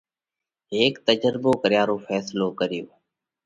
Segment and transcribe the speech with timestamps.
[0.73, 2.85] هيڪ تجرڀو ڪريا رو ڦينصلو ڪريو۔